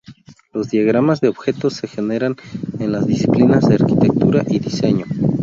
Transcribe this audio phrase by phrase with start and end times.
[0.51, 2.35] Los diagramas de objetos se generan
[2.79, 5.05] en las disciplinas de Arquitectura y diseño.